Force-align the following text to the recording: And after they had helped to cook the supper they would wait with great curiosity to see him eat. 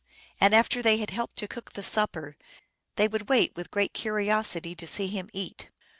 And 0.39 0.55
after 0.55 0.81
they 0.81 0.97
had 0.97 1.11
helped 1.11 1.35
to 1.35 1.47
cook 1.47 1.73
the 1.73 1.83
supper 1.83 2.35
they 2.95 3.07
would 3.07 3.29
wait 3.29 3.55
with 3.55 3.69
great 3.69 3.93
curiosity 3.93 4.73
to 4.73 4.87
see 4.87 5.05
him 5.05 5.29
eat. 5.31 5.69